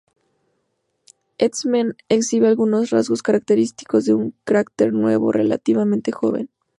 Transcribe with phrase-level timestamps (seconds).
[1.37, 6.49] Eastman exhibe algunos rasgos característicos de un cráter nuevo, relativamente joven.